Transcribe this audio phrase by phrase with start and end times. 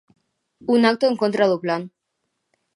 [0.75, 1.81] Un acto en contra do plan.